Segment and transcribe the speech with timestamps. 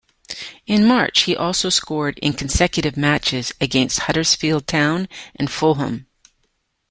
[0.65, 6.07] In March, he also scored in consecutive matches against Huddersfield Town and Fulham.